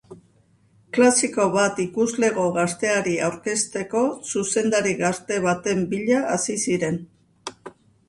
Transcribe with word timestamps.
Klasiko 0.97 1.45
bat 1.55 1.81
ikuslego 1.83 2.47
gazteari 2.57 3.15
aurkezteko 3.29 4.03
zuzendari 4.33 4.97
gazte 5.05 5.41
baten 5.49 5.89
bila 5.97 6.27
hasi 6.35 6.61
ziren. 6.69 7.03